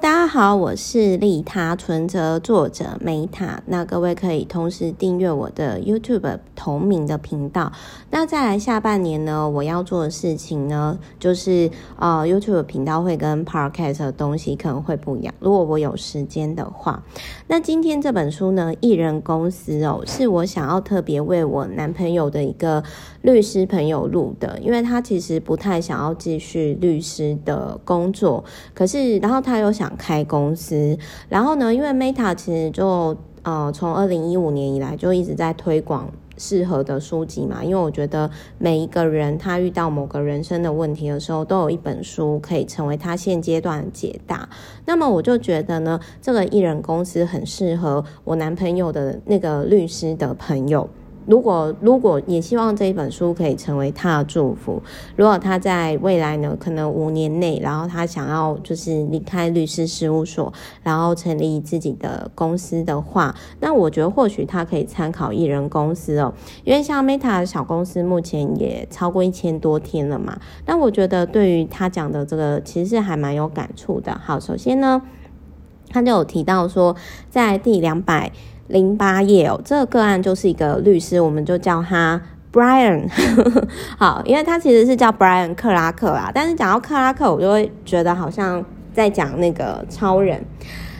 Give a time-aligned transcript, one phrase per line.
[0.00, 3.58] 大家好，我是利他存折作者 Meta。
[3.66, 7.70] 那各位可以同时订阅我的 YouTube 同名的频道。
[8.10, 15.34] 那再来下半年呢，我要做的事情呢，就是呃 YouTube 频道会跟 Podcast 的东西可能会不一样。
[15.40, 17.02] 如果我有时间的话，
[17.48, 22.82] 那今天这本书呢，艺人公司哦，是我想要特别为我男朋友的一个
[23.20, 30.96] 律师朋友录的，因为他其实不太想要继续律师的工作，可是然后他又想想开公司，
[31.28, 44.48] 然后呢，因为 Meta 其实就呃从二零一五年以来就一直在推广适合的书籍嘛，因为我觉得每一个人他遇到某个人生的问题的时候，都有一本书可以成为他现阶段的解答。
[44.86, 50.88] 那么我就觉得呢，这个艺人公司很适合我男朋友的那个律师的朋友。
[51.26, 54.82] 如果如果也希望这一本书可以成为他的祝福，
[55.16, 74.20] 如果他在未来呢，可能五年内，然后他想要就是离开律师事务所，然后成立自己的公司的话，那我觉得或许他可以参考艺人公司哦，因为像 Meta 的小公司目前也超过一千多天了嘛，那我觉得对于他讲的这个其实是还蛮有感触的。
[74.24, 75.02] 好，首先呢，
[75.90, 76.96] 他就有提到说，
[77.30, 78.32] 在第两百。
[78.72, 82.18] 零八页哦，这个个案就是一个律师，我们就叫他
[82.50, 83.06] Brian。
[83.98, 90.42] 好，因为他其实是叫 Brian 克拉克啦，但是讲到克拉克，我就会觉得好像在讲那个超人。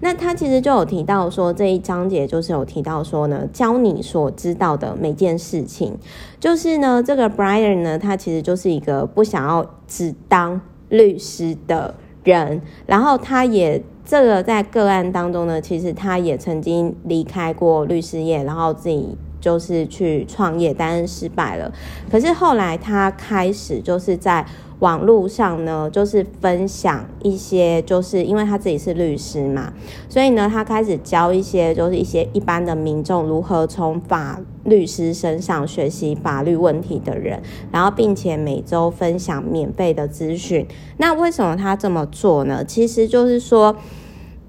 [0.00, 5.96] 那他其实就有提到说，这一章节就是有提到说呢，教你所知道的每件事情。
[6.38, 13.82] 就是呢，这个 Brian 呢，他其实就是一个不想要只当律师的人，然后他也。
[14.06, 21.70] 这个在个案当中呢，其实他也曾经离开过律师业，然后自己就是去创业，但是失败了。
[22.10, 24.46] 可是后来他开始就是在。
[24.80, 29.72] 网络上呢，就是分享一些，就是因为他自己是律师嘛，
[30.10, 37.40] 所以呢，他开始教一些，就是一些一般的民众如何从法律师身上学习法律问题的人，
[37.70, 40.66] 然后并且每周分享免费的资讯。
[40.98, 42.62] 那为什么他这么做呢？
[42.64, 43.76] 其实就是说。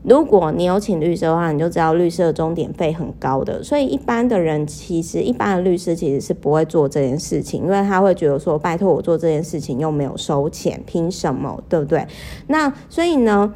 [0.07, 12.05] 如果你有请律师的话，你就知道律师的钟点费很高的，所以一般的人其实一般的律师其实是不会做这件事情，因为他会觉得说，拜托我做这件事情又没有收钱，凭什么，对不对？
[12.47, 13.51] 那所以呢，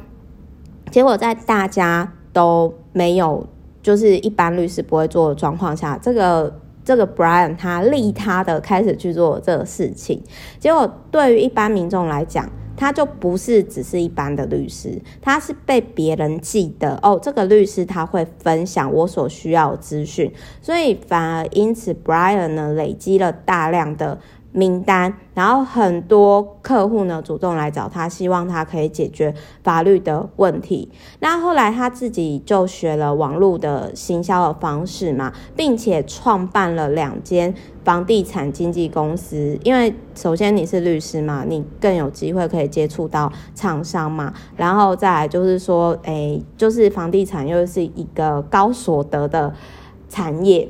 [0.90, 3.46] 结果在大家都没有，
[3.80, 6.52] 就是一般律师不会做的状况下，这个
[6.84, 10.20] 这个 Brian 他利他的开始去做这个事情，
[10.58, 12.50] 结果对于一般民众来讲。
[12.80, 17.20] 他就不是只是一般的律师，他是被别人记得哦。
[17.22, 20.32] 这个律师他会分享我所需要资讯，
[20.62, 24.18] 所以反而因此，Brian 呢累积了大量的。
[24.52, 30.90] 名单，然后很多客户呢主动来找他，希望他可以解决法律的问题。
[31.20, 39.56] 那后来他自己就学了网络的行销的方式嘛，并且创办了两间房地产经纪公司。
[39.62, 44.34] 因为首先你是律师嘛，你更有机会可以接触到厂商嘛。
[44.56, 49.54] 然后再来就是说，诶，就是房地产又是一个高所得的
[50.08, 50.68] 产业，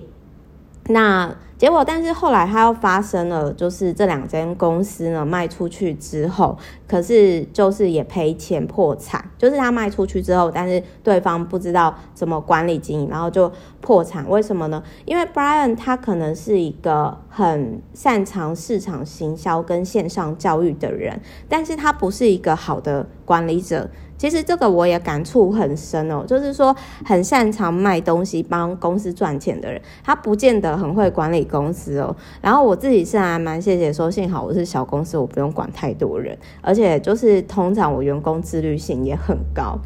[0.89, 1.35] 那。
[1.61, 6.57] 结果，但是后来他又发生了，就是这两间公司呢卖出去之后，
[6.89, 9.23] 可是就是也赔钱破产。
[9.37, 14.27] 就是他卖出去之后，但是对方不知道怎么管理经营，然后就破产。
[14.27, 14.83] 为什么呢？
[15.05, 23.91] 因为 Brian 他可能是一个很擅长市场行销跟线上教育的人，但是他不是一个好的管理者。
[24.21, 26.77] 其实这个我也感触很深哦，就是说
[27.07, 32.15] 很擅长卖东西帮公司赚钱的人，他不见得很会管理公司哦。
[32.43, 39.79] 然后我自己是还蛮谢谢说，幸好我是小公司，我不用管太多人，而且就是通常我员工自律性也很高。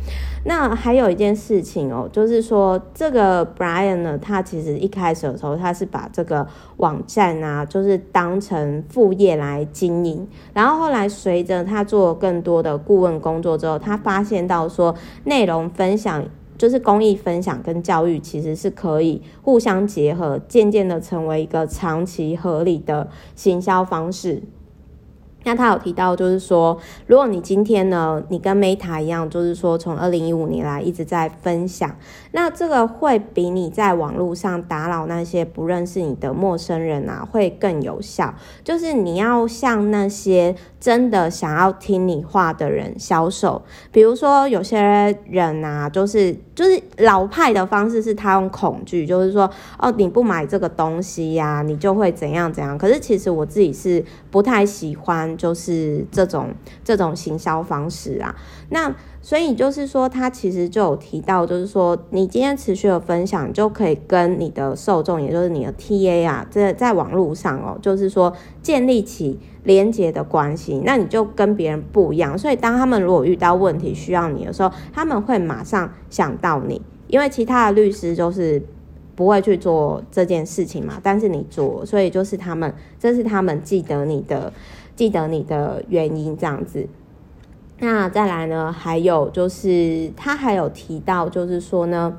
[0.47, 6.45] 那还有一件事情哦，就是说这个 Brian 呢，他其实一开始的时候他是把这个
[6.79, 16.25] 网站啊，就是当成副业来经营，然后后来随着他做更多的顾问工作之后，他发现到说，内容分享
[16.57, 24.43] 就是公益分享跟教育其实是可以互相结合，渐渐的成为一个长期合理的行销方式。
[25.47, 31.95] 那他有提到，就是说，如果你今天呢，你跟 Meta 一样，就是说从二零一五年来一直在分享，
[32.33, 38.35] 那这个会比你在网络上打扰那些不认识你的陌生人啊，会更有效。
[38.63, 43.63] 就是你要向那些真的想要听你话的人销售。
[43.91, 44.79] 比如说有些
[45.27, 49.49] 人啊，就是就是老派的方式是他用恐惧，就是说
[49.79, 52.77] 哦，你不买这个东西呀，你就会怎样怎样。
[52.77, 55.15] 可是其实我自己是不太喜欢。
[55.39, 56.49] 就是这种
[56.83, 58.35] 这种行销方式啊，
[58.71, 72.37] 那所以就是说，他其实就有提到，就是说，你今天持续的分享，就可以跟你的受众，也就是你的 TA 啊，在在网络上哦，就是说建立起连接的关系，那你就跟别人不一样。
[72.37, 78.63] 所以，当他们如果遇到问题需要你的时候，他们会马上想到你，因为其他的律师就是
[79.15, 84.53] 不会去做这件事情嘛，但是你做，所以就是他们，这是他们记得你的，
[84.97, 86.89] 记得你的原因，这样子。
[87.81, 88.73] 那再来呢？
[88.73, 92.19] 还有就是，他还有提到，就是说呢，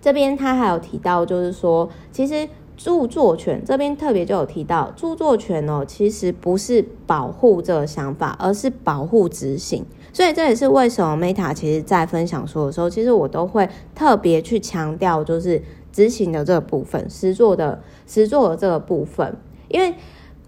[0.00, 2.48] 这边他还有提到，就是说，其实
[2.82, 9.86] 著作权这边特别就有提到，著作权哦，其实不是保护这个想法，而是保护执行。
[10.12, 15.62] 所以这也是为什么 Meta 其实在分享说的时候，其实我都会特别去强调，就是
[15.92, 19.36] 执行的这个部分，实作的实作的这个部分，
[19.68, 19.94] 因为。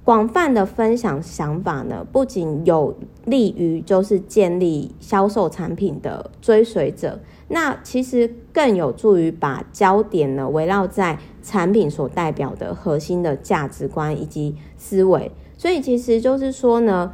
[0.05, 7.19] 广泛的分享想法呢，不仅有利于就是建立销售产品的追随者，
[7.49, 15.33] 那其实更有助于把焦点呢围绕在产品所代表的核心的价值观以及思维。
[15.57, 17.11] 所以其实就是说呢，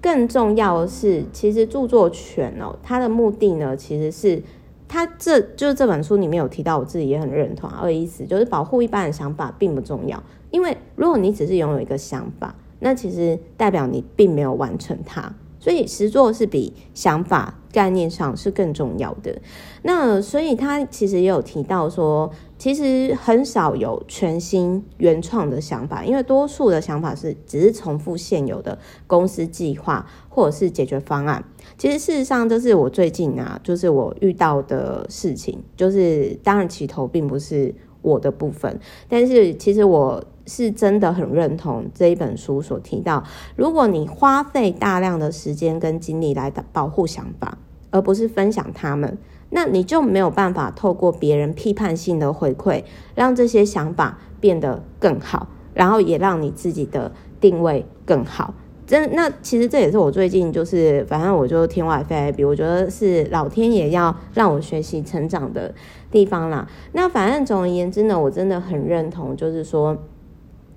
[0.00, 4.42] 更重要的是，其实著作权哦，它的目的呢，其实是
[4.88, 10.22] 他这就是这本书里面有提到，我自己也很认同，二意思就是保护一般的想法并不重要。
[10.50, 19.36] 因为如果你只是拥有一个想法，那其实代表你并没有完成它，所以实作是比想法概念上是更重要的。
[19.82, 31.44] 那所以他其实也有提到说，其实很少有全新原创的想法，因为多数的想法是只是重复现有的公司计划或者是解决方案。
[31.76, 40.24] 其实事实上，这是我最近啊，就是我遇到的事情，就是当然起头并不是我的部分，但是其实我。
[40.48, 43.24] 是真的很认同这一本书所提到，
[43.56, 47.58] 如果你花费大量的时间跟精力来保护想法，
[47.90, 49.18] 而不是分享他们，
[49.50, 52.82] 那你就没有办法透过别人批判性的回馈，
[53.14, 58.54] 让这些想法变得更好，然后也让你自己的定位更好。
[58.86, 65.74] 真那其实这也是我最近就是，反正我就天外飞来笔，我觉得是老天爷要让我学习成长的
[66.10, 66.68] 地方啦。
[66.92, 69.96] 那反正总而言之呢，我真的很认同，就是说。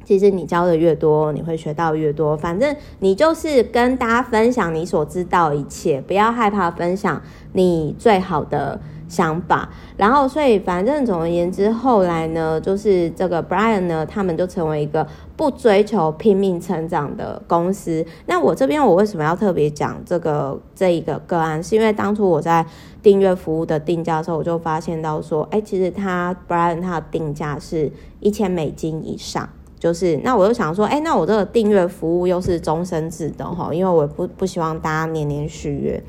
[0.10, 2.36] 其实你教的越多，你会学到越多。
[2.36, 7.22] 反正你就是跟大家分享你所知道一切，不要害怕分享
[7.54, 9.70] 你最好的想法。
[9.98, 15.06] 然后，所以反正总而言之，后来呢，就是这个 Brian 呢，他们就成为一个
[15.38, 18.04] 不追求拼命成长的公司。
[18.26, 21.62] 那我这边我为什么要特别讲这个这一个个案？
[21.62, 22.66] 是因为当初我在
[23.04, 29.48] 订阅服务的定价的时候，我就发现到说，哎，其实他 Brian 他的定价是一千美金以上。
[29.80, 36.04] 就是，那我就想说，哎、那我这个订阅服务又是终身制的哈，因为我不不希望大家年年续约，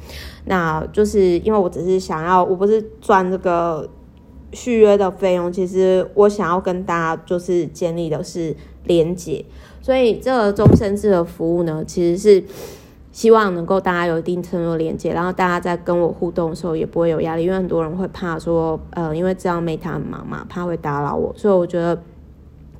[0.47, 3.89] 那就是因为我只是想要，我不是赚这个
[4.53, 8.57] 续约的费用，其实我想要跟大家就是建立的是
[8.87, 9.45] 连接，
[9.81, 12.45] 所以这个终身制的服务呢，其实是
[13.13, 21.97] 希望能够大家有一定程度的连接，然后大家在跟我互动的时候也不会有压力，因为很多人会怕说，呃，因为这样 Meta 很忙嘛，怕会打扰我，所以我觉得。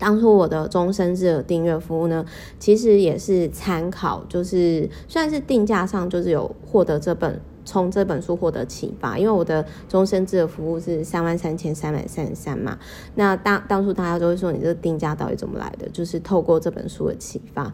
[0.01, 2.25] 当初我的终身制的订阅服务呢，
[2.59, 12.79] 其实也是参考，就是算是定价上就是有获得这本从这本书获得启发，因为我的终身制的服务是三万三千三百三十三嘛。
[13.15, 15.87] 那当当初大家都会说，你这个定价到底怎么来的？
[15.91, 17.73] 就是透过这本书的启发。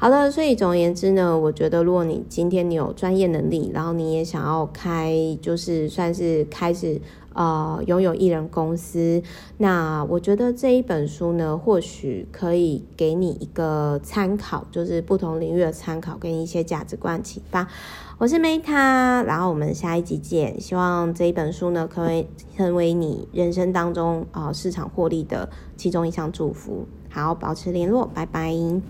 [0.00, 7.00] 好的，所以总而言之呢，我觉得如果你今天你有专业能力，然后你也想要开，就是算是开始。
[7.34, 9.22] 呃，拥有艺人公司，
[9.58, 17.68] 那我觉得这一本书呢，或许可以给你一个参考，就是不同领域的参考跟一些价值观启发。
[18.16, 20.60] 我是 Meta，然后我们下一集见。
[20.60, 22.26] 希望这一本书呢，可以
[22.56, 26.88] 成为你人生当中啊、呃、市场获利的其中一项祝福。
[27.08, 28.52] 好，保持联络，拜拜。